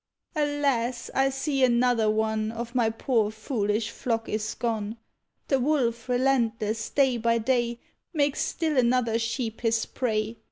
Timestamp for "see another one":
1.29-2.51